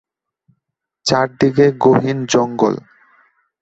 [1.05, 2.75] চারদিকে গহীন জঙ্গল।